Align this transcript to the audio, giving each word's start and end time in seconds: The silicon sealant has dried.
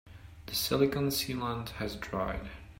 The 0.47 0.55
silicon 0.55 1.09
sealant 1.11 1.73
has 1.77 1.95
dried. 1.95 2.49